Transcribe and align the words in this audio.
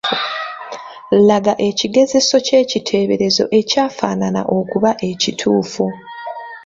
Laga 1.27 1.53
ekigezeso 1.67 2.35
ky’ekiteeberezo 2.45 3.43
ekyafaanana 3.59 4.41
okuba 4.57 4.91
ekituufu. 5.09 5.85